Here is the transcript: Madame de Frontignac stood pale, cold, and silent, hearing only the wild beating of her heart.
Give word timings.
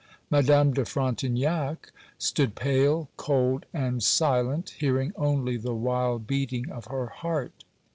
Madame 0.31 0.73
de 0.73 0.81
Frontignac 0.83 1.91
stood 2.17 2.55
pale, 2.55 3.07
cold, 3.17 3.67
and 3.71 4.01
silent, 4.01 4.71
hearing 4.79 5.13
only 5.15 5.57
the 5.57 5.75
wild 5.75 6.25
beating 6.25 6.71
of 6.71 6.85
her 6.85 7.05
heart. 7.05 7.63